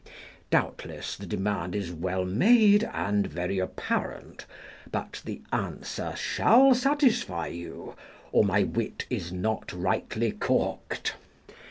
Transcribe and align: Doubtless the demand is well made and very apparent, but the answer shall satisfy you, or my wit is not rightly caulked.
Doubtless 0.49 1.15
the 1.15 1.27
demand 1.27 1.75
is 1.75 1.91
well 1.91 2.25
made 2.25 2.83
and 2.85 3.27
very 3.27 3.59
apparent, 3.59 4.47
but 4.91 5.21
the 5.25 5.43
answer 5.53 6.15
shall 6.15 6.73
satisfy 6.73 7.45
you, 7.45 7.95
or 8.31 8.43
my 8.43 8.63
wit 8.63 9.05
is 9.11 9.31
not 9.31 9.71
rightly 9.71 10.31
caulked. 10.31 11.13